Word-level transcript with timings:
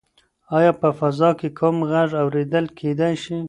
ایا 0.57 0.71
په 0.81 0.89
فضا 0.99 1.29
کې 1.39 1.49
کوم 1.59 1.77
غږ 1.91 2.09
اورېدل 2.21 2.65
کیدی 2.77 3.13
شي؟ 3.23 3.37